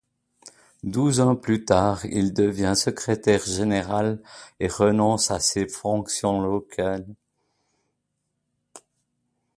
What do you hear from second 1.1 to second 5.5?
ans plus tard, il devient secrétaire général et renonce à